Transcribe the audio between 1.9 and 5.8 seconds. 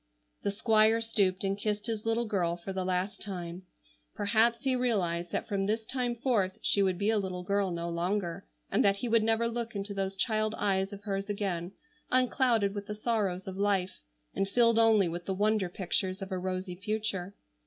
little girl for the last time. Perhaps he realized that from